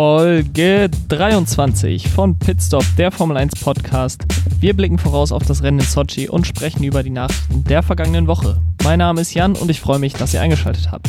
[0.00, 4.22] Folge 23 von Pitstop, der Formel 1 Podcast.
[4.60, 8.28] Wir blicken voraus auf das Rennen in Sochi und sprechen über die Nachrichten der vergangenen
[8.28, 8.62] Woche.
[8.84, 11.08] Mein Name ist Jan und ich freue mich, dass ihr eingeschaltet habt.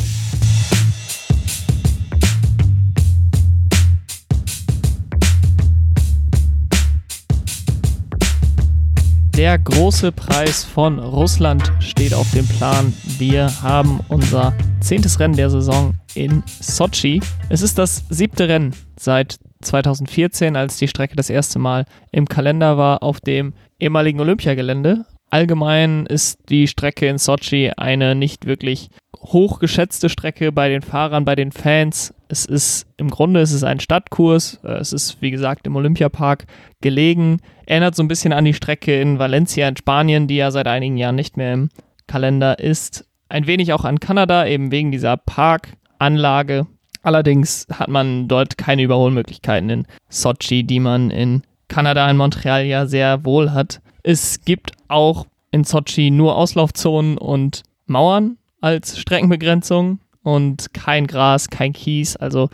[9.40, 12.92] Der große Preis von Russland steht auf dem Plan.
[13.16, 14.52] Wir haben unser
[14.82, 17.22] zehntes Rennen der Saison in Sochi.
[17.48, 22.76] Es ist das siebte Rennen seit 2014, als die Strecke das erste Mal im Kalender
[22.76, 25.06] war auf dem ehemaligen Olympiagelände.
[25.30, 31.36] Allgemein ist die Strecke in Sochi eine nicht wirklich hochgeschätzte Strecke bei den Fahrern, bei
[31.36, 32.12] den Fans.
[32.28, 34.60] Es ist im Grunde es ist ein Stadtkurs.
[34.64, 36.46] Es ist wie gesagt im Olympiapark
[36.80, 37.40] gelegen.
[37.66, 40.96] Erinnert so ein bisschen an die Strecke in Valencia in Spanien, die ja seit einigen
[40.96, 41.68] Jahren nicht mehr im
[42.08, 43.06] Kalender ist.
[43.28, 46.66] Ein wenig auch an Kanada, eben wegen dieser Parkanlage.
[47.02, 52.86] Allerdings hat man dort keine Überholmöglichkeiten in Sochi, die man in Kanada, in Montreal ja
[52.86, 53.80] sehr wohl hat.
[54.02, 61.72] Es gibt auch in Sochi nur Auslaufzonen und Mauern als Streckenbegrenzung und kein Gras, kein
[61.72, 62.50] Kies, also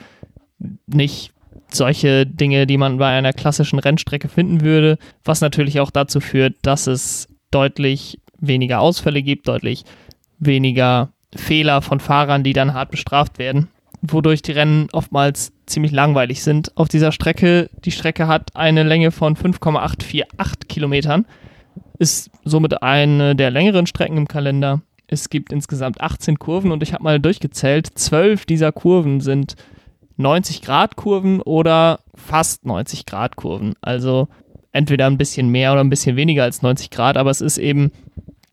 [0.86, 1.32] nicht
[1.68, 6.54] solche Dinge, die man bei einer klassischen Rennstrecke finden würde, was natürlich auch dazu führt,
[6.62, 9.84] dass es deutlich weniger Ausfälle gibt, deutlich
[10.38, 13.68] weniger Fehler von Fahrern, die dann hart bestraft werden,
[14.02, 16.76] wodurch die Rennen oftmals ziemlich langweilig sind.
[16.76, 21.26] Auf dieser Strecke, die Strecke hat eine Länge von 5,848 Kilometern,
[21.98, 24.82] ist somit eine der längeren Strecken im Kalender.
[25.06, 29.54] Es gibt insgesamt 18 Kurven und ich habe mal durchgezählt, 12 dieser Kurven sind
[30.16, 33.74] 90 Grad Kurven oder fast 90 Grad Kurven.
[33.80, 34.28] Also
[34.72, 37.92] entweder ein bisschen mehr oder ein bisschen weniger als 90 Grad, aber es ist eben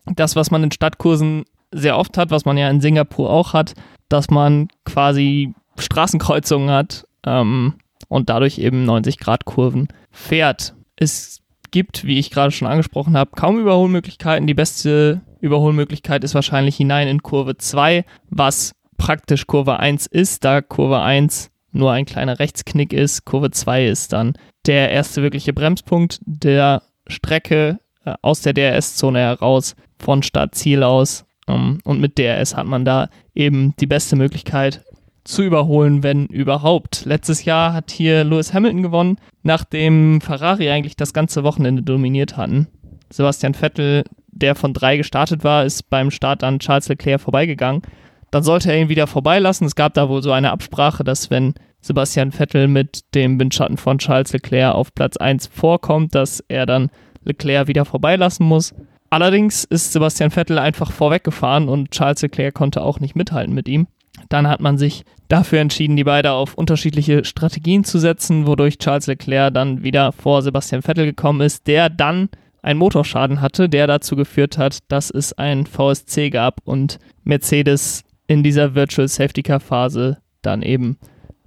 [0.06, 3.74] das, was man in Stadtkursen sehr oft hat, was man ja in Singapur auch hat,
[4.08, 7.74] dass man quasi Straßenkreuzungen hat ähm,
[8.08, 10.74] und dadurch eben 90 Grad Kurven fährt.
[10.96, 14.46] Es gibt, wie ich gerade schon angesprochen habe, kaum Überholmöglichkeiten.
[14.46, 20.62] Die beste Überholmöglichkeit ist wahrscheinlich hinein in Kurve 2, was praktisch Kurve 1 ist, da
[20.62, 23.24] Kurve 1 nur ein kleiner Rechtsknick ist.
[23.24, 24.34] Kurve 2 ist dann
[24.66, 31.24] der erste wirkliche Bremspunkt der Strecke äh, aus der DRS-Zone heraus, von Start-Ziel aus.
[31.48, 34.84] Ähm, und mit DRS hat man da eben die beste Möglichkeit
[35.24, 37.04] zu überholen, wenn überhaupt.
[37.06, 42.68] Letztes Jahr hat hier Lewis Hamilton gewonnen, nachdem Ferrari eigentlich das ganze Wochenende dominiert hatten.
[43.10, 47.82] Sebastian Vettel, der von drei gestartet war, ist beim Start an Charles Leclerc vorbeigegangen.
[48.30, 49.66] Dann sollte er ihn wieder vorbeilassen.
[49.66, 53.98] Es gab da wohl so eine Absprache, dass wenn Sebastian Vettel mit dem Windschatten von
[53.98, 56.90] Charles Leclerc auf Platz 1 vorkommt, dass er dann
[57.22, 58.74] Leclerc wieder vorbeilassen muss.
[59.14, 63.86] Allerdings ist Sebastian Vettel einfach vorweggefahren und Charles Leclerc konnte auch nicht mithalten mit ihm.
[64.28, 69.06] Dann hat man sich dafür entschieden, die beiden auf unterschiedliche Strategien zu setzen, wodurch Charles
[69.06, 72.28] Leclerc dann wieder vor Sebastian Vettel gekommen ist, der dann
[72.60, 78.42] einen Motorschaden hatte, der dazu geführt hat, dass es ein VSC gab und Mercedes in
[78.42, 80.98] dieser Virtual Safety Car Phase dann eben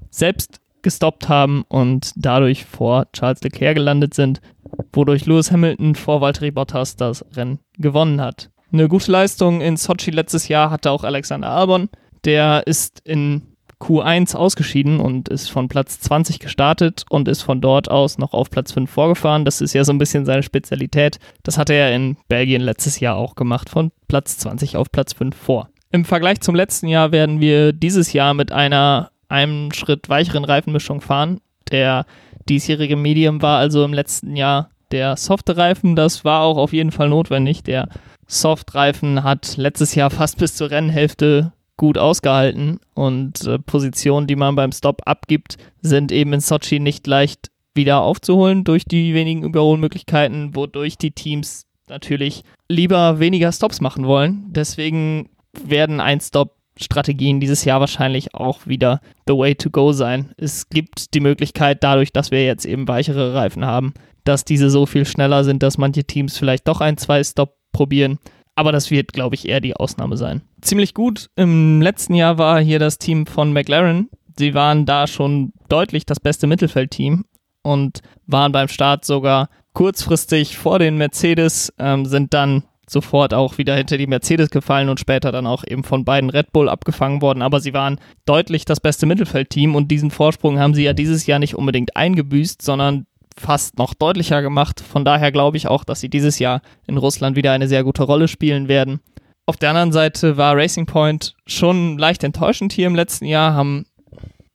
[0.10, 4.40] selbst gestoppt haben und dadurch vor Charles Leclerc gelandet sind,
[4.94, 8.50] wodurch Lewis Hamilton vor Valtteri Bottas das Rennen gewonnen hat.
[8.72, 11.90] Eine gute Leistung in Sochi letztes Jahr hatte auch Alexander Albon.
[12.24, 13.42] Der ist in
[13.82, 18.50] Q1 ausgeschieden und ist von Platz 20 gestartet und ist von dort aus noch auf
[18.50, 19.44] Platz 5 vorgefahren.
[19.44, 21.20] Das ist ja so ein bisschen seine Spezialität.
[21.44, 25.36] Das hatte er in Belgien letztes Jahr auch gemacht, von Platz 20 auf Platz 5
[25.36, 25.70] vor.
[25.92, 31.02] Im Vergleich zum letzten Jahr werden wir dieses Jahr mit einer einem Schritt weicheren Reifenmischung
[31.02, 31.40] fahren.
[31.72, 32.06] Der
[32.50, 35.96] diesjährige Medium war also im letzten Jahr der softe Reifen.
[35.96, 37.64] Das war auch auf jeden Fall notwendig.
[37.64, 37.90] Der
[38.26, 44.56] Softreifen hat letztes Jahr fast bis zur Rennhälfte gut ausgehalten und äh, Positionen, die man
[44.56, 50.56] beim Stop abgibt, sind eben in Sochi nicht leicht wieder aufzuholen durch die wenigen Überholmöglichkeiten,
[50.56, 54.46] wodurch die Teams natürlich lieber weniger Stops machen wollen.
[54.50, 60.32] Deswegen werden ein Stop Strategien dieses Jahr wahrscheinlich auch wieder the way to go sein.
[60.38, 63.94] Es gibt die Möglichkeit, dadurch, dass wir jetzt eben weichere Reifen haben,
[64.24, 68.20] dass diese so viel schneller sind, dass manche Teams vielleicht doch ein, zwei Stop probieren.
[68.56, 70.42] Aber das wird, glaube ich, eher die Ausnahme sein.
[70.62, 74.10] Ziemlich gut im letzten Jahr war hier das Team von McLaren.
[74.38, 77.26] Sie waren da schon deutlich das beste Mittelfeldteam
[77.62, 83.76] und waren beim Start sogar kurzfristig vor den Mercedes, ähm, sind dann sofort auch wieder
[83.76, 87.42] hinter die Mercedes gefallen und später dann auch eben von beiden Red Bull abgefangen worden.
[87.42, 91.40] Aber sie waren deutlich das beste Mittelfeldteam und diesen Vorsprung haben sie ja dieses Jahr
[91.40, 93.06] nicht unbedingt eingebüßt, sondern
[93.38, 94.80] fast noch deutlicher gemacht.
[94.80, 98.04] Von daher glaube ich auch, dass sie dieses Jahr in Russland wieder eine sehr gute
[98.04, 99.00] Rolle spielen werden.
[99.46, 103.86] Auf der anderen Seite war Racing Point schon leicht enttäuschend hier im letzten Jahr, haben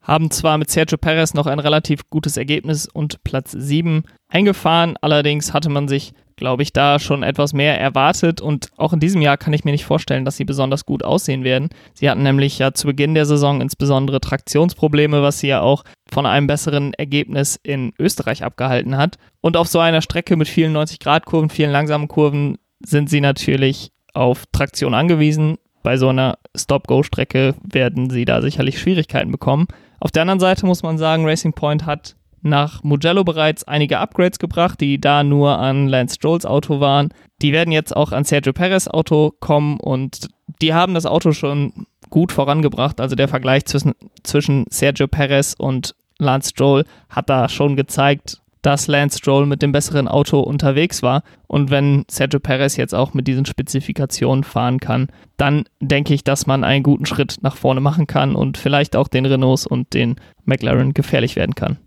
[0.03, 5.53] haben zwar mit Sergio Perez noch ein relativ gutes Ergebnis und Platz 7 eingefahren, allerdings
[5.53, 9.37] hatte man sich, glaube ich, da schon etwas mehr erwartet und auch in diesem Jahr
[9.37, 11.69] kann ich mir nicht vorstellen, dass sie besonders gut aussehen werden.
[11.93, 16.25] Sie hatten nämlich ja zu Beginn der Saison insbesondere Traktionsprobleme, was sie ja auch von
[16.25, 19.17] einem besseren Ergebnis in Österreich abgehalten hat.
[19.41, 24.43] Und auf so einer Strecke mit vielen 90-Grad-Kurven, vielen langsamen Kurven sind sie natürlich auf
[24.51, 25.57] Traktion angewiesen.
[25.83, 29.67] Bei so einer Stop-Go-Strecke werden sie da sicherlich Schwierigkeiten bekommen.
[29.99, 34.39] Auf der anderen Seite muss man sagen, Racing Point hat nach Mugello bereits einige Upgrades
[34.39, 37.09] gebracht, die da nur an Lance Strolls Auto waren.
[37.41, 40.27] Die werden jetzt auch an Sergio Perez Auto kommen und
[40.61, 42.99] die haben das Auto schon gut vorangebracht.
[42.99, 43.93] Also der Vergleich zwischen,
[44.23, 49.71] zwischen Sergio Perez und Lance Stroll hat da schon gezeigt, dass Lance Stroll mit dem
[49.71, 51.21] besseren Auto unterwegs war.
[51.47, 56.47] Und wenn Sergio Perez jetzt auch mit diesen Spezifikationen fahren kann, dann denke ich, dass
[56.47, 60.15] man einen guten Schritt nach vorne machen kann und vielleicht auch den Renaults und den
[60.45, 61.77] McLaren gefährlich werden kann.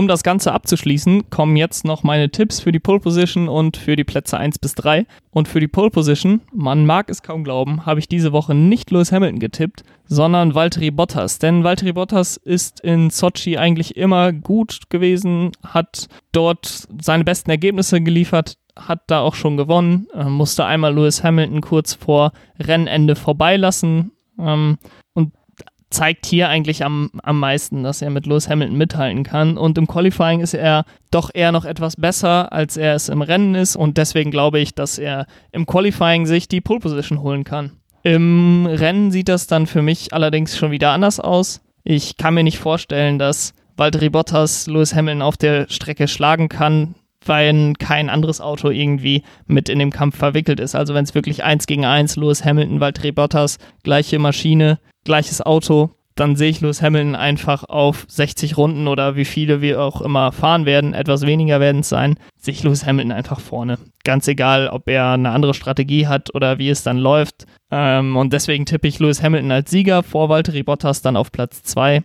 [0.00, 3.96] Um das Ganze abzuschließen, kommen jetzt noch meine Tipps für die Pole Position und für
[3.96, 5.04] die Plätze 1 bis 3.
[5.30, 8.90] Und für die Pole Position, man mag es kaum glauben, habe ich diese Woche nicht
[8.90, 11.38] Lewis Hamilton getippt, sondern Valtteri Bottas.
[11.38, 18.00] Denn Valtteri Bottas ist in Sochi eigentlich immer gut gewesen, hat dort seine besten Ergebnisse
[18.00, 24.12] geliefert, hat da auch schon gewonnen, äh, musste einmal Lewis Hamilton kurz vor Rennende vorbeilassen.
[24.38, 24.78] Ähm,
[25.12, 25.34] und
[25.90, 29.58] zeigt hier eigentlich am, am meisten, dass er mit Lewis Hamilton mithalten kann.
[29.58, 33.54] Und im Qualifying ist er doch eher noch etwas besser, als er es im Rennen
[33.54, 33.76] ist.
[33.76, 37.72] Und deswegen glaube ich, dass er im Qualifying sich die Pole Position holen kann.
[38.02, 41.60] Im Rennen sieht das dann für mich allerdings schon wieder anders aus.
[41.82, 46.94] Ich kann mir nicht vorstellen, dass Valtteri Bottas Lewis Hamilton auf der Strecke schlagen kann,
[47.26, 50.74] weil kein anderes Auto irgendwie mit in dem Kampf verwickelt ist.
[50.74, 55.90] Also wenn es wirklich eins gegen eins Lewis Hamilton, Valtteri Bottas, gleiche Maschine, gleiches Auto,
[56.20, 60.32] dann sehe ich Lewis Hamilton einfach auf 60 Runden oder wie viele wir auch immer
[60.32, 63.78] fahren werden, etwas weniger werden es sein, sehe ich Lewis Hamilton einfach vorne.
[64.04, 67.46] Ganz egal, ob er eine andere Strategie hat oder wie es dann läuft.
[67.70, 71.62] Ähm, und deswegen tippe ich Lewis Hamilton als Sieger vor Valtteri Bottas dann auf Platz
[71.62, 72.02] 2.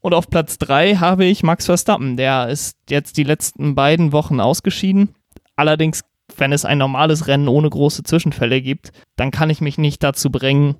[0.00, 2.16] Und auf Platz 3 habe ich Max Verstappen.
[2.16, 5.10] Der ist jetzt die letzten beiden Wochen ausgeschieden.
[5.56, 6.02] Allerdings,
[6.36, 10.30] wenn es ein normales Rennen ohne große Zwischenfälle gibt, dann kann ich mich nicht dazu
[10.30, 10.76] bringen,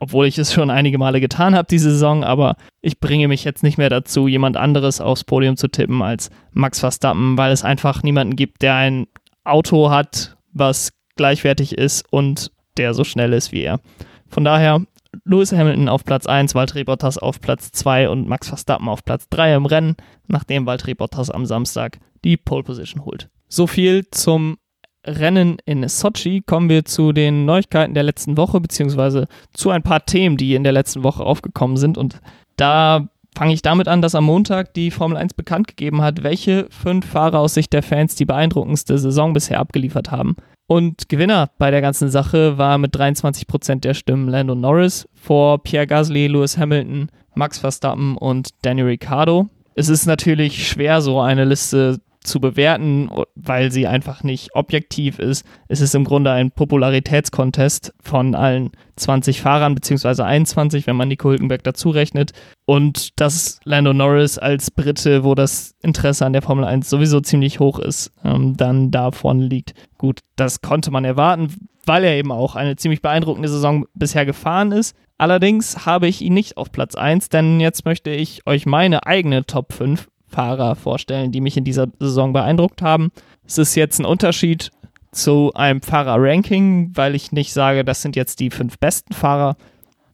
[0.00, 3.62] obwohl ich es schon einige Male getan habe diese Saison, aber ich bringe mich jetzt
[3.62, 8.02] nicht mehr dazu, jemand anderes aufs Podium zu tippen als Max Verstappen, weil es einfach
[8.02, 9.06] niemanden gibt, der ein
[9.44, 13.80] Auto hat, was gleichwertig ist und der so schnell ist wie er.
[14.28, 14.80] Von daher
[15.24, 19.28] Lewis Hamilton auf Platz 1, Valtteri Bottas auf Platz 2 und Max Verstappen auf Platz
[19.30, 23.28] 3 im Rennen, nachdem Valtteri Bottas am Samstag die Pole Position holt.
[23.48, 24.56] So viel zum
[25.04, 30.06] Rennen in Sochi kommen wir zu den Neuigkeiten der letzten Woche, beziehungsweise zu ein paar
[30.06, 31.98] Themen, die in der letzten Woche aufgekommen sind.
[31.98, 32.20] Und
[32.56, 36.68] da fange ich damit an, dass am Montag die Formel 1 bekannt gegeben hat, welche
[36.70, 40.36] fünf Fahrer aus Sicht der Fans die beeindruckendste Saison bisher abgeliefert haben.
[40.72, 45.86] Und Gewinner bei der ganzen Sache war mit 23% der Stimmen Lando Norris vor Pierre
[45.86, 49.50] Gasly, Lewis Hamilton, Max Verstappen und Danny Ricciardo.
[49.74, 55.44] Es ist natürlich schwer, so eine Liste zu bewerten, weil sie einfach nicht objektiv ist.
[55.68, 61.30] Es ist im Grunde ein Popularitätskontest von allen 20 Fahrern, beziehungsweise 21, wenn man Nico
[61.30, 62.32] Hülkenberg dazu rechnet.
[62.64, 67.60] Und dass Lando Norris als Brite, wo das Interesse an der Formel 1 sowieso ziemlich
[67.60, 69.74] hoch ist, ähm, dann da vorne liegt.
[69.98, 71.48] Gut, das konnte man erwarten,
[71.86, 74.96] weil er eben auch eine ziemlich beeindruckende Saison bisher gefahren ist.
[75.18, 79.44] Allerdings habe ich ihn nicht auf Platz 1, denn jetzt möchte ich euch meine eigene
[79.46, 83.10] Top 5 Fahrer vorstellen, die mich in dieser Saison beeindruckt haben.
[83.46, 84.70] Es ist jetzt ein Unterschied
[85.12, 89.56] zu einem Fahrer-Ranking, weil ich nicht sage, das sind jetzt die fünf besten Fahrer,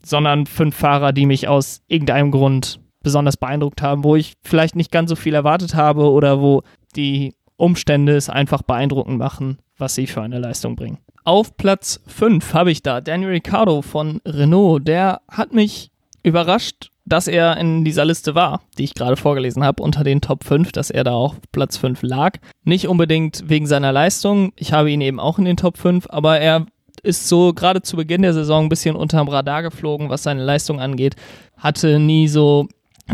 [0.05, 4.91] sondern fünf Fahrer, die mich aus irgendeinem Grund besonders beeindruckt haben, wo ich vielleicht nicht
[4.91, 6.63] ganz so viel erwartet habe oder wo
[6.97, 10.99] die Umstände es einfach beeindruckend machen, was sie für eine Leistung bringen.
[11.25, 14.89] Auf Platz 5 habe ich da Daniel Ricciardo von Renault.
[14.89, 15.91] Der hat mich
[16.23, 20.45] überrascht dass er in dieser Liste war, die ich gerade vorgelesen habe, unter den Top
[20.45, 22.39] 5, dass er da auch Platz 5 lag.
[22.65, 26.41] Nicht unbedingt wegen seiner Leistung, ich habe ihn eben auch in den Top 5, aber
[26.41, 26.67] er
[27.03, 30.81] ist so gerade zu Beginn der Saison ein bisschen unterm Radar geflogen, was seine Leistung
[30.81, 31.15] angeht.
[31.57, 32.69] Hatte nie so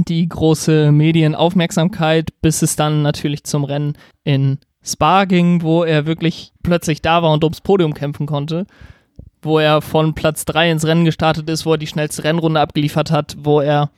[0.09, 6.53] die große Medienaufmerksamkeit, bis es dann natürlich zum Rennen in Spa ging, wo er wirklich
[6.63, 8.67] plötzlich da war und ums Podium kämpfen konnte
[9.45, 13.11] wo er von Platz 3 ins Rennen gestartet ist, wo er die schnellste Rennrunde abgeliefert
[13.11, 13.91] hat, wo er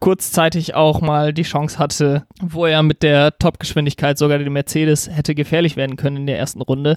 [0.00, 5.34] kurzzeitig auch mal die Chance hatte, wo er mit der Topgeschwindigkeit sogar den Mercedes hätte
[5.34, 6.96] gefährlich werden können in der ersten Runde.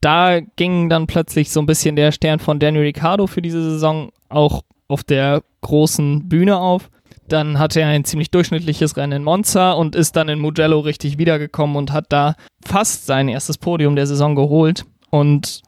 [0.00, 4.10] Da ging dann plötzlich so ein bisschen der Stern von Daniel Ricciardo für diese Saison
[4.28, 6.90] auch auf der großen Bühne auf.
[7.28, 11.18] Dann hatte er ein ziemlich durchschnittliches Rennen in Monza und ist dann in Mugello richtig
[11.18, 14.84] wiedergekommen und hat da fast sein erstes Podium der Saison geholt.
[15.10, 15.62] Und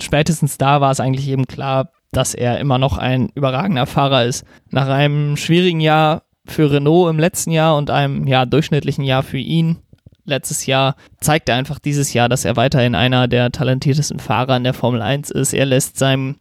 [0.00, 4.44] spätestens da war es eigentlich eben klar, dass er immer noch ein überragender Fahrer ist.
[4.70, 9.38] Nach einem schwierigen Jahr für Renault im letzten Jahr und einem ja, durchschnittlichen Jahr für
[9.38, 9.78] ihn
[10.24, 14.64] letztes Jahr zeigt er einfach dieses Jahr, dass er weiterhin einer der talentiertesten Fahrer in
[14.64, 15.54] der Formel 1 ist.
[15.54, 16.36] Er lässt seinem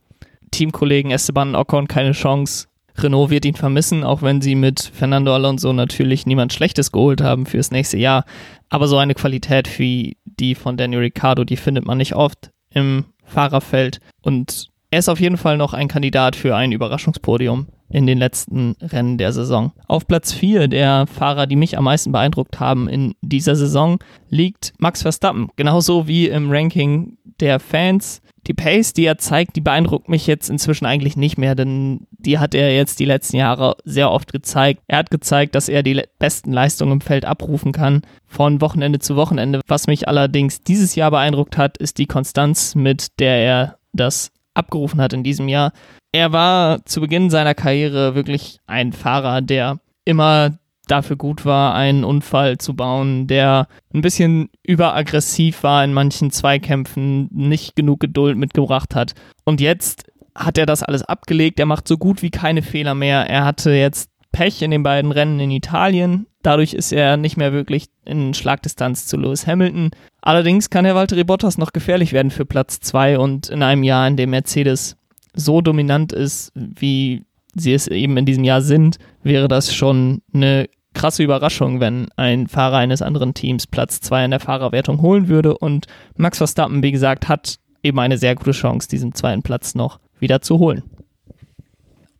[0.51, 2.67] Teamkollegen Esteban Ocon keine Chance.
[2.97, 7.45] Renault wird ihn vermissen, auch wenn sie mit Fernando Alonso natürlich niemand Schlechtes geholt haben
[7.45, 8.25] fürs nächste Jahr.
[8.69, 13.05] Aber so eine Qualität wie die von Daniel Ricciardo, die findet man nicht oft im
[13.27, 13.99] Fahrerfeld.
[14.21, 18.75] Und er ist auf jeden Fall noch ein Kandidat für ein Überraschungspodium in den letzten
[18.81, 19.71] Rennen der Saison.
[19.87, 24.73] Auf Platz 4 der Fahrer, die mich am meisten beeindruckt haben in dieser Saison, liegt
[24.77, 25.49] Max Verstappen.
[25.55, 28.21] Genauso wie im Ranking der Fans.
[28.47, 32.39] Die Pace, die er zeigt, die beeindruckt mich jetzt inzwischen eigentlich nicht mehr, denn die
[32.39, 34.81] hat er jetzt die letzten Jahre sehr oft gezeigt.
[34.87, 39.17] Er hat gezeigt, dass er die besten Leistungen im Feld abrufen kann, von Wochenende zu
[39.17, 39.59] Wochenende.
[39.67, 45.01] Was mich allerdings dieses Jahr beeindruckt hat, ist die Konstanz, mit der er das abgerufen
[45.01, 45.71] hat in diesem Jahr.
[46.11, 52.03] Er war zu Beginn seiner Karriere wirklich ein Fahrer, der immer dafür gut war, einen
[52.03, 58.95] Unfall zu bauen, der ein bisschen überaggressiv war in manchen Zweikämpfen, nicht genug Geduld mitgebracht
[58.95, 59.13] hat.
[59.43, 61.59] Und jetzt hat er das alles abgelegt.
[61.59, 63.29] Er macht so gut wie keine Fehler mehr.
[63.29, 66.27] Er hatte jetzt Pech in den beiden Rennen in Italien.
[66.43, 69.91] Dadurch ist er nicht mehr wirklich in Schlagdistanz zu Lewis Hamilton.
[70.27, 74.05] Allerdings kann Herr Valtteri Bottas noch gefährlich werden für Platz 2 und in einem Jahr,
[74.09, 74.97] in dem Mercedes
[75.33, 77.23] so dominant ist, wie
[77.55, 82.47] sie es eben in diesem Jahr sind, wäre das schon eine krasse Überraschung, wenn ein
[82.47, 85.57] Fahrer eines anderen Teams Platz 2 in der Fahrerwertung holen würde.
[85.57, 90.01] Und Max Verstappen, wie gesagt, hat eben eine sehr gute Chance, diesen zweiten Platz noch
[90.19, 90.83] wieder zu holen.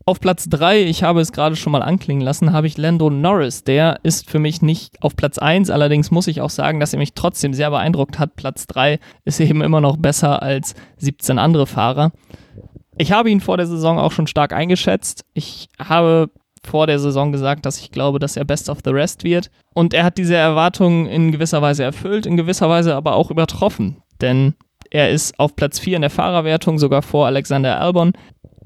[0.08, 3.62] Auf Platz 3, ich habe es gerade schon mal anklingen lassen, habe ich Lando Norris.
[3.62, 6.98] Der ist für mich nicht auf Platz 1, allerdings muss ich auch sagen, dass er
[6.98, 8.34] mich trotzdem sehr beeindruckt hat.
[8.34, 12.12] Platz 3 ist eben immer noch besser als 17 andere Fahrer.
[12.96, 15.26] Ich habe ihn vor der Saison auch schon stark eingeschätzt.
[15.34, 16.30] Ich habe
[16.64, 19.50] vor der Saison gesagt, dass ich glaube, dass er Best of the Rest wird.
[19.74, 23.98] Und er hat diese Erwartungen in gewisser Weise erfüllt, in gewisser Weise aber auch übertroffen.
[24.22, 24.54] Denn
[24.90, 28.14] er ist auf Platz 4 in der Fahrerwertung, sogar vor Alexander Albon.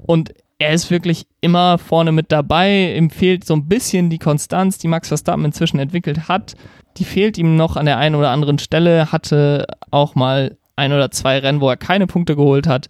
[0.05, 2.95] Und er ist wirklich immer vorne mit dabei.
[2.95, 6.55] Ihm fehlt so ein bisschen die Konstanz, die Max Verstappen inzwischen entwickelt hat.
[6.97, 9.11] Die fehlt ihm noch an der einen oder anderen Stelle.
[9.11, 12.87] Hatte auch mal ein oder zwei Rennen, wo er keine Punkte geholt hat.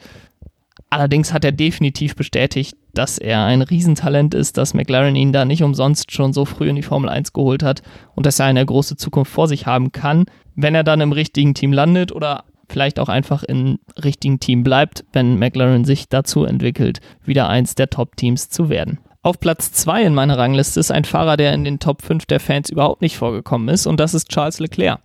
[0.91, 5.63] Allerdings hat er definitiv bestätigt, dass er ein Riesentalent ist, dass McLaren ihn da nicht
[5.63, 7.81] umsonst schon so früh in die Formel 1 geholt hat
[8.13, 10.25] und dass er eine große Zukunft vor sich haben kann,
[10.55, 15.05] wenn er dann im richtigen Team landet oder vielleicht auch einfach im richtigen Team bleibt,
[15.13, 18.99] wenn McLaren sich dazu entwickelt, wieder eins der Top-Teams zu werden.
[19.21, 22.41] Auf Platz 2 in meiner Rangliste ist ein Fahrer, der in den Top 5 der
[22.41, 24.99] Fans überhaupt nicht vorgekommen ist und das ist Charles Leclerc.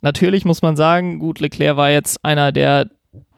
[0.00, 2.88] Natürlich muss man sagen, gut, Leclerc war jetzt einer der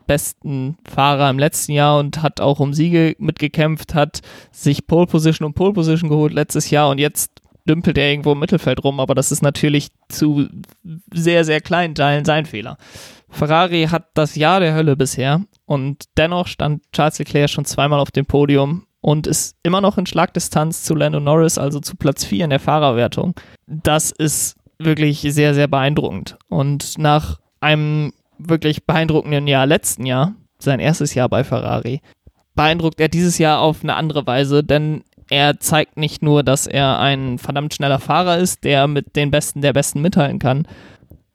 [0.07, 4.21] besten Fahrer im letzten Jahr und hat auch um Siege mitgekämpft, hat
[4.51, 8.39] sich Pole Position und Pole Position geholt letztes Jahr und jetzt dümpelt er irgendwo im
[8.39, 10.49] Mittelfeld rum, aber das ist natürlich zu
[11.13, 12.77] sehr, sehr kleinen Teilen sein Fehler.
[13.33, 18.11] Ferrari hat das Jahr der Hölle bisher und dennoch stand Charles Leclerc schon zweimal auf
[18.11, 22.45] dem Podium und ist immer noch in Schlagdistanz zu Lando Norris, also zu Platz 4
[22.45, 23.35] in der Fahrerwertung.
[23.67, 26.37] Das ist wirklich sehr, sehr beeindruckend.
[26.49, 32.01] Und nach einem wirklich beeindruckenden Jahr letzten Jahr, sein erstes Jahr bei Ferrari,
[32.55, 36.99] beeindruckt er dieses Jahr auf eine andere Weise, denn er zeigt nicht nur, dass er
[36.99, 40.67] ein verdammt schneller Fahrer ist, der mit den Besten der Besten mithalten kann,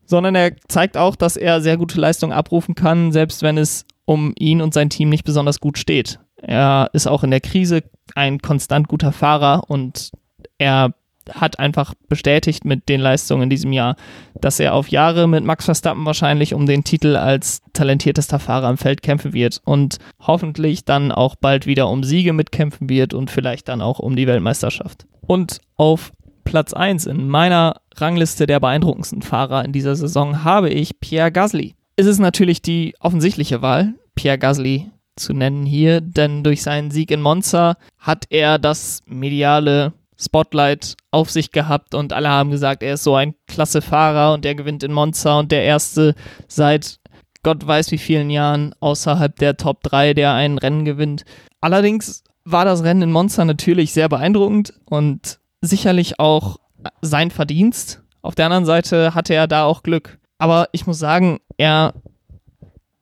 [0.08, 4.34] sondern er zeigt auch, dass er sehr gute Leistungen abrufen kann, selbst wenn es um
[4.40, 6.20] ihn und sein Team nicht besonders gut steht.
[6.38, 7.84] Er ist auch in der Krise
[8.16, 10.12] ein konstant guter Fahrer und
[10.58, 10.94] er
[11.34, 13.98] hat einfach bestätigt mit den Leistungen in diesem Jahr,
[14.40, 18.78] dass er auf Jahre mit Max Verstappen wahrscheinlich um den Titel als talentiertester Fahrer im
[18.78, 23.68] Feld kämpfen wird und hoffentlich dann auch bald wieder um Siege mitkämpfen wird und vielleicht
[23.68, 25.06] dann auch um die Weltmeisterschaft.
[25.26, 26.14] Und auf
[26.46, 31.76] Platz 1 in meiner Rangliste der beeindruckendsten Fahrer in dieser Saison habe ich Pierre Gasly.
[31.96, 37.12] Es ist natürlich die offensichtliche Wahl, Pierre Gasly zu nennen hier, denn durch seinen Sieg
[37.12, 42.96] in Monza hat er das mediale Spotlight auf sich gehabt und alle haben gesagt, er
[42.96, 46.16] ist so ein klasse Fahrer und er gewinnt in Monza und der erste
[46.48, 47.00] seit
[47.44, 51.24] Gott weiß wie vielen Jahren außerhalb der Top 3, der ein Rennen gewinnt.
[51.62, 56.58] Allerdings war das Rennen in Monza natürlich sehr beeindruckend und sicherlich auch
[57.02, 58.02] sein Verdienst.
[58.22, 60.20] Auf der anderen Seite hatte er da auch Glück.
[60.38, 61.94] Aber ich muss sagen, er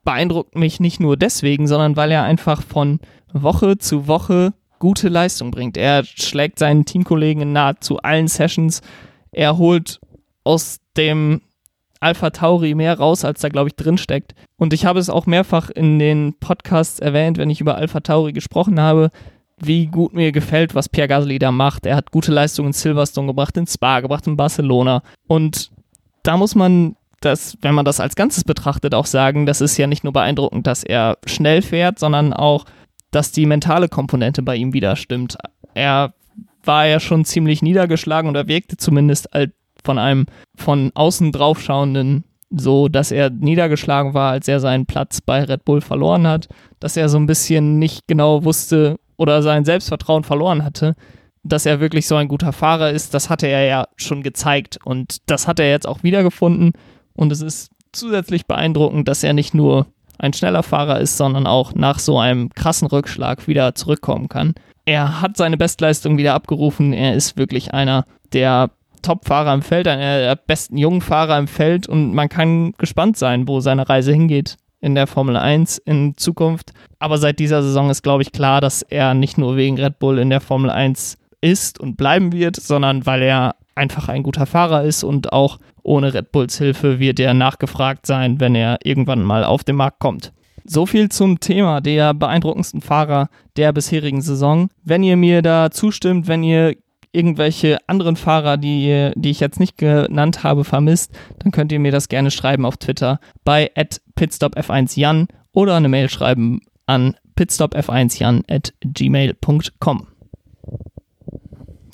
[0.03, 2.99] beeindruckt mich nicht nur deswegen, sondern weil er einfach von
[3.33, 5.77] Woche zu Woche gute Leistung bringt.
[5.77, 8.81] Er schlägt seinen Teamkollegen in nahezu allen Sessions.
[9.31, 9.99] Er holt
[10.43, 11.41] aus dem
[11.99, 14.35] Alpha Tauri mehr raus, als da, glaube ich, drin steckt.
[14.57, 18.31] Und ich habe es auch mehrfach in den Podcasts erwähnt, wenn ich über Alpha Tauri
[18.31, 19.11] gesprochen habe,
[19.57, 21.85] wie gut mir gefällt, was Pierre Gasly da macht.
[21.85, 25.01] Er hat gute Leistungen in Silverstone gebracht, in Spa gebracht, in Barcelona.
[25.27, 25.71] Und
[26.23, 29.87] da muss man das, wenn man das als Ganzes betrachtet, auch sagen, das ist ja
[29.87, 32.65] nicht nur beeindruckend, dass er schnell fährt, sondern auch,
[33.11, 35.37] dass die mentale Komponente bei ihm wieder stimmt.
[35.73, 36.13] Er
[36.63, 39.29] war ja schon ziemlich niedergeschlagen und er wirkte zumindest
[39.83, 45.43] von einem von außen draufschauenden so, dass er niedergeschlagen war, als er seinen Platz bei
[45.43, 46.47] Red Bull verloren hat,
[46.79, 50.95] dass er so ein bisschen nicht genau wusste oder sein Selbstvertrauen verloren hatte,
[51.43, 55.17] dass er wirklich so ein guter Fahrer ist, das hatte er ja schon gezeigt und
[55.29, 56.73] das hat er jetzt auch wiedergefunden
[57.15, 61.73] und es ist zusätzlich beeindruckend, dass er nicht nur ein schneller Fahrer ist, sondern auch
[61.75, 64.53] nach so einem krassen Rückschlag wieder zurückkommen kann.
[64.85, 66.93] Er hat seine Bestleistung wieder abgerufen.
[66.93, 68.69] Er ist wirklich einer der
[69.01, 73.47] Top-Fahrer im Feld, einer der besten jungen Fahrer im Feld und man kann gespannt sein,
[73.47, 76.71] wo seine Reise hingeht in der Formel 1 in Zukunft.
[76.99, 80.19] Aber seit dieser Saison ist, glaube ich, klar, dass er nicht nur wegen Red Bull
[80.19, 84.83] in der Formel 1 ist und bleiben wird, sondern weil er einfach ein guter Fahrer
[84.83, 89.43] ist und auch ohne Red Bulls Hilfe wird er nachgefragt sein, wenn er irgendwann mal
[89.43, 90.31] auf den Markt kommt.
[90.63, 94.69] So viel zum Thema der beeindruckendsten Fahrer der bisherigen Saison.
[94.83, 96.75] Wenn ihr mir da zustimmt, wenn ihr
[97.15, 101.91] irgendwelche anderen Fahrer, die, die ich jetzt nicht genannt habe, vermisst, dann könnt ihr mir
[101.91, 103.71] das gerne schreiben auf Twitter bei
[104.17, 110.07] pitstopf1jan oder eine Mail schreiben an pitstopf1jan at gmail.com.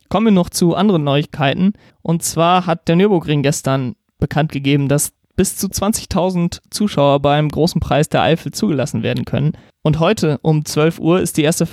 [0.10, 1.74] Kommen wir noch zu anderen Neuigkeiten.
[2.02, 7.80] Und zwar hat der Nürburgring gestern bekannt gegeben, dass bis zu 20.000 Zuschauer beim großen
[7.80, 9.54] Preis der Eifel zugelassen werden können.
[9.84, 11.66] Und heute um 12 Uhr ist die erste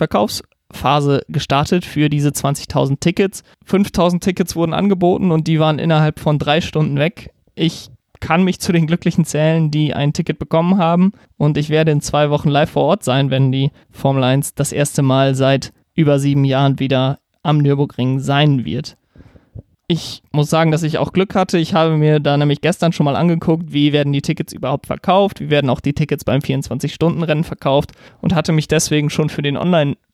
[0.78, 3.42] Verkaufsphase gestartet für diese 20.000 Tickets.
[3.68, 7.30] 5.000 Tickets wurden angeboten und die waren innerhalb von drei Stunden weg.
[7.54, 11.12] Ich kann mich zu den Glücklichen zählen, die ein Ticket bekommen haben.
[11.36, 14.72] Und ich werde in zwei Wochen live vor Ort sein, wenn die Formel 1 das
[14.72, 18.96] erste Mal seit über sieben Jahren wieder am Nürburgring sein wird.
[19.90, 21.56] Ich muss sagen, dass ich auch Glück hatte.
[21.56, 25.40] Ich habe mir da nämlich gestern schon mal angeguckt, wie werden die Tickets überhaupt verkauft,
[25.40, 29.56] wie werden auch die Tickets beim 24-Stunden-Rennen verkauft und hatte mich deswegen schon für den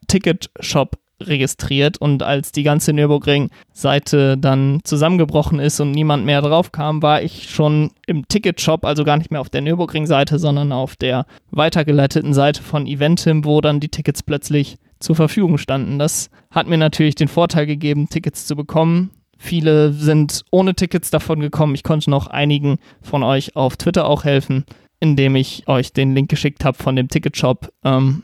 [0.04, 7.02] Online-Ticket-Shop registriert und als die ganze Nürburgring-Seite dann zusammengebrochen ist und niemand mehr drauf kam,
[7.02, 11.26] war ich schon im Ticketshop, also gar nicht mehr auf der Nürburgring-Seite, sondern auf der
[11.50, 15.98] weitergeleiteten Seite von Eventim, wo dann die Tickets plötzlich zur Verfügung standen.
[15.98, 19.10] Das hat mir natürlich den Vorteil gegeben, Tickets zu bekommen.
[19.38, 21.74] Viele sind ohne Tickets davon gekommen.
[21.74, 24.64] Ich konnte noch einigen von euch auf Twitter auch helfen,
[25.00, 27.72] indem ich euch den Link geschickt habe von dem Ticketshop.
[27.84, 28.22] Ähm,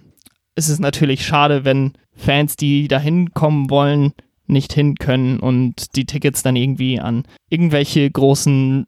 [0.55, 4.13] es ist natürlich schade, wenn Fans, die da hinkommen wollen,
[4.47, 8.87] nicht hin können und die Tickets dann irgendwie an irgendwelche großen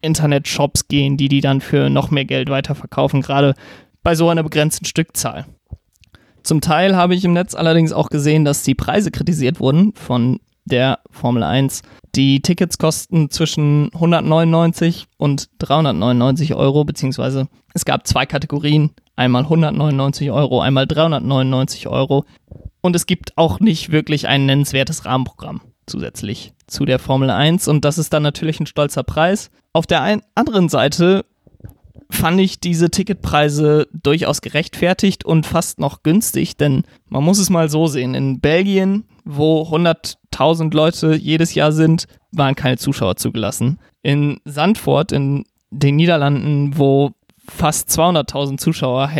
[0.00, 3.54] Internet-Shops gehen, die die dann für noch mehr Geld weiterverkaufen, gerade
[4.02, 5.46] bei so einer begrenzten Stückzahl.
[6.42, 10.40] Zum Teil habe ich im Netz allerdings auch gesehen, dass die Preise kritisiert wurden von
[10.64, 11.82] der Formel 1.
[12.14, 20.30] Die Tickets kosten zwischen 199 und 399 Euro, beziehungsweise es gab zwei Kategorien, einmal 199
[20.30, 22.24] Euro, einmal 399 Euro.
[22.80, 27.84] Und es gibt auch nicht wirklich ein nennenswertes Rahmenprogramm zusätzlich zu der Formel 1 und
[27.84, 29.50] das ist dann natürlich ein stolzer Preis.
[29.72, 31.24] Auf der anderen Seite
[32.10, 37.68] fand ich diese Ticketpreise durchaus gerechtfertigt und fast noch günstig, denn man muss es mal
[37.68, 43.78] so sehen, in Belgien, wo 100.000 Leute jedes Jahr sind, waren keine Zuschauer zugelassen.
[44.02, 47.12] In Sandford in den Niederlanden, wo
[47.50, 49.10] fast 200.000 Zuschauer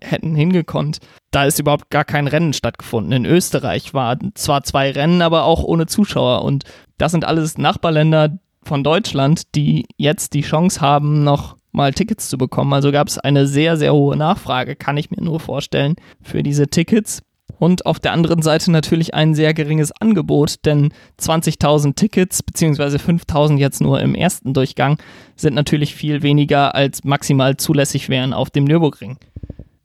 [0.00, 0.98] hätten hingekonnt,
[1.30, 3.12] da ist überhaupt gar kein Rennen stattgefunden.
[3.12, 6.64] In Österreich waren zwar zwei Rennen, aber auch ohne Zuschauer und
[6.98, 12.38] das sind alles Nachbarländer von Deutschland, die jetzt die Chance haben, noch mal Tickets zu
[12.38, 12.72] bekommen.
[12.72, 16.68] Also gab es eine sehr, sehr hohe Nachfrage, kann ich mir nur vorstellen, für diese
[16.68, 17.22] Tickets.
[17.58, 23.58] Und auf der anderen Seite natürlich ein sehr geringes Angebot, denn 20.000 Tickets, beziehungsweise 5.000
[23.58, 24.98] jetzt nur im ersten Durchgang,
[25.36, 29.18] sind natürlich viel weniger als maximal zulässig wären auf dem Nürburgring.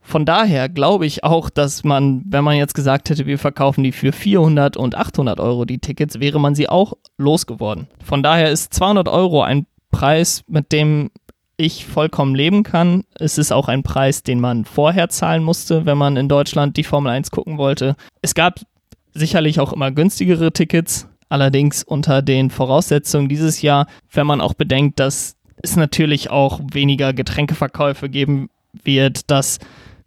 [0.06, 3.94] Von daher glaube ich auch, dass man, wenn man jetzt gesagt hätte, wir verkaufen die
[3.94, 7.88] für 400 und 800 Euro die Tickets, wäre man sie auch losgeworden.
[8.04, 11.10] Von daher ist 200 Euro ein Preis, mit dem
[11.66, 13.04] ich vollkommen leben kann.
[13.16, 16.84] Es ist auch ein Preis, den man vorher zahlen musste, wenn man in Deutschland die
[16.84, 17.96] Formel 1 gucken wollte.
[18.22, 18.60] Es gab
[19.14, 25.00] sicherlich auch immer günstigere Tickets, allerdings unter den Voraussetzungen dieses Jahr, wenn man auch bedenkt,
[25.00, 28.50] dass es natürlich auch weniger Getränkeverkäufe geben
[28.84, 29.60] wird, dass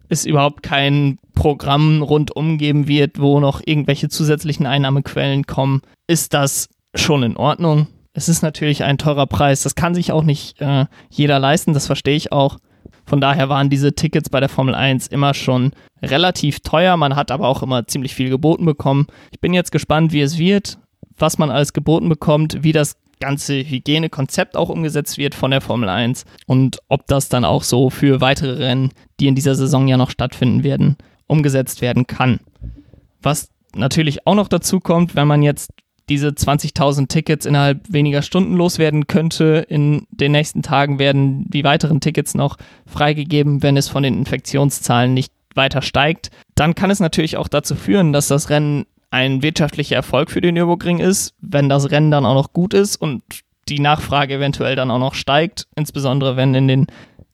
[0.09, 6.69] es überhaupt kein Programm rundum geben wird, wo noch irgendwelche zusätzlichen Einnahmequellen kommen, ist das
[6.95, 7.87] schon in Ordnung.
[8.17, 9.61] Es ist natürlich ein teurer Preis.
[9.61, 12.57] Das kann sich auch nicht äh, jeder leisten, das verstehe ich auch.
[13.05, 15.69] Von daher waren diese Tickets bei der Formel 1 immer schon
[16.01, 16.97] relativ teuer.
[16.97, 19.05] Man hat aber auch immer ziemlich viel geboten bekommen.
[19.29, 20.79] Ich bin jetzt gespannt, wie es wird,
[21.15, 25.87] was man alles geboten bekommt, wie das ganze Hygienekonzept auch umgesetzt wird von der Formel
[25.87, 29.95] 1 und ob das dann auch so für weitere Rennen, die in dieser Saison ja
[29.95, 32.39] noch stattfinden werden, umgesetzt werden kann.
[33.21, 35.71] Was natürlich auch noch dazu kommt, wenn man jetzt
[36.09, 39.65] diese 20.000 Tickets innerhalb weniger Stunden loswerden könnte.
[39.67, 45.13] In den nächsten Tagen werden die weiteren Tickets noch freigegeben, wenn es von den Infektionszahlen
[45.13, 46.29] nicht weiter steigt.
[46.55, 50.55] Dann kann es natürlich auch dazu führen, dass das Rennen ein wirtschaftlicher Erfolg für den
[50.55, 53.23] Nürburgring ist, wenn das Rennen dann auch noch gut ist und
[53.69, 56.87] die Nachfrage eventuell dann auch noch steigt, insbesondere wenn in den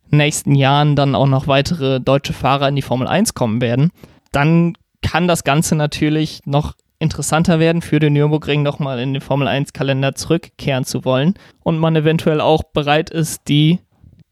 [0.09, 3.91] nächsten Jahren dann auch noch weitere deutsche Fahrer in die Formel 1 kommen werden,
[4.31, 9.47] dann kann das Ganze natürlich noch interessanter werden, für den Nürburgring nochmal in den Formel
[9.47, 13.79] 1-Kalender zurückkehren zu wollen und man eventuell auch bereit ist, die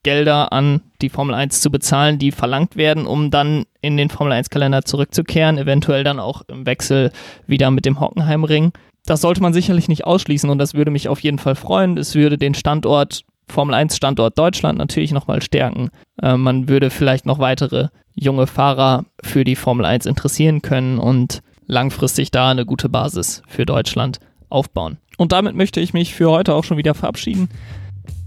[0.04, 4.34] Gelder an die Formel 1 zu bezahlen, die verlangt werden, um dann in den Formel
[4.34, 7.12] 1-Kalender zurückzukehren, eventuell dann auch im Wechsel
[7.46, 8.72] wieder mit dem Hockenheimring.
[9.06, 11.98] Das sollte man sicherlich nicht ausschließen und das würde mich auf jeden Fall freuen.
[11.98, 15.90] Es würde den Standort Formel 1 Standort Deutschland natürlich nochmal stärken.
[16.22, 21.42] Äh, man würde vielleicht noch weitere junge Fahrer für die Formel 1 interessieren können und
[21.72, 24.98] langfristig da eine gute Basis für Deutschland aufbauen.
[25.18, 27.50] Und damit möchte ich mich für heute auch schon wieder verabschieden.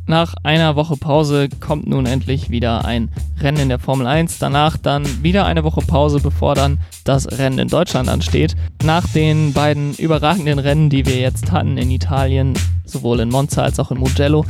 [0.07, 4.39] Nach einer Woche Pause kommt nun endlich wieder ein Rennen in der Formel 1.
[4.39, 8.55] Danach dann wieder eine Woche Pause, bevor dann das Rennen in Deutschland ansteht.
[8.83, 12.55] Nach den beiden überragenden Rennen, die wir jetzt hatten in Italien,
[12.85, 14.45] sowohl in Monza als auch in Mugello,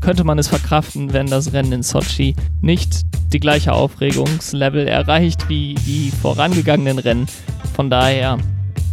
[0.00, 5.74] könnte man es verkraften, wenn das Rennen in Sochi nicht die gleiche Aufregungslevel erreicht wie
[5.74, 7.26] die vorangegangenen Rennen.
[7.80, 8.36] Von daher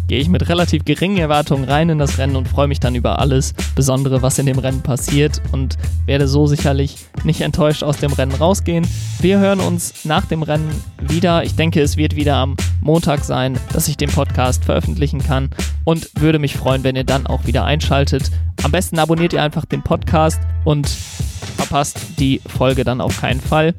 [0.08, 3.20] gehe ich mit relativ geringen Erwartungen rein in das Rennen und freue mich dann über
[3.20, 6.96] alles Besondere, was in dem Rennen passiert und werde so sicherlich
[7.26, 8.88] nicht enttäuscht aus dem Rennen rausgehen.
[9.20, 10.72] Wir hören uns nach dem Rennen
[11.02, 11.44] wieder.
[11.44, 15.50] Ich denke, es wird wieder am Montag sein, dass ich den Podcast veröffentlichen kann
[15.84, 18.32] und würde mich freuen, wenn ihr dann auch wieder einschaltet.
[18.64, 23.74] Am besten abonniert ihr einfach den Podcast und verpasst die Folge dann auf keinen Fall.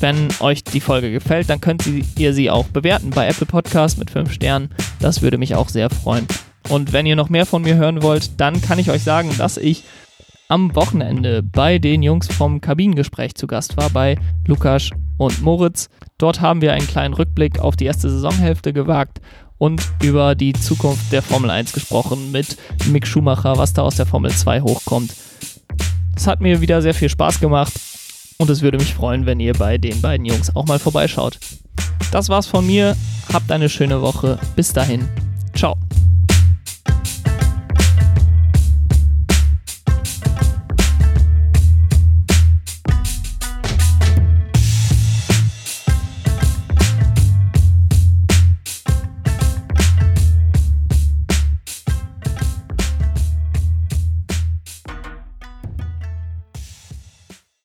[0.00, 1.84] Wenn euch die Folge gefällt, dann könnt
[2.16, 4.70] ihr sie auch bewerten bei Apple Podcast mit 5 Sternen.
[5.00, 6.26] Das würde mich auch sehr freuen.
[6.68, 9.56] Und wenn ihr noch mehr von mir hören wollt, dann kann ich euch sagen, dass
[9.56, 9.84] ich
[10.48, 15.88] am Wochenende bei den Jungs vom Kabinengespräch zu Gast war, bei Lukas und Moritz.
[16.16, 19.20] Dort haben wir einen kleinen Rückblick auf die erste Saisonhälfte gewagt
[19.58, 24.06] und über die Zukunft der Formel 1 gesprochen mit Mick Schumacher, was da aus der
[24.06, 25.12] Formel 2 hochkommt.
[26.16, 27.72] Es hat mir wieder sehr viel Spaß gemacht
[28.40, 31.38] und es würde mich freuen, wenn ihr bei den beiden Jungs auch mal vorbeischaut.
[32.12, 32.96] Das war's von mir.
[33.32, 34.38] Habt eine schöne Woche.
[34.54, 35.08] Bis dahin.
[35.54, 35.76] Ciao.